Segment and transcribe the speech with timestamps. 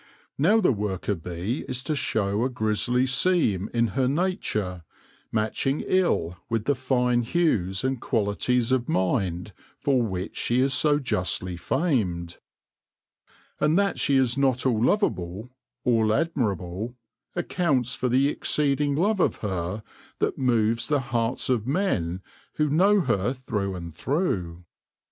[0.39, 4.83] Now the worker bee is to show a grizzly seam in her nature,
[5.31, 10.73] matching ill with the fine hues and quali ties of mind for which she is
[10.73, 12.39] so justly famed.
[13.59, 15.51] And that she is not all lovable,
[15.83, 16.95] all admirable,
[17.35, 19.83] accounts for the exceeding love of her
[20.17, 22.23] that moves the hearts of men
[22.55, 24.65] who know her through and through.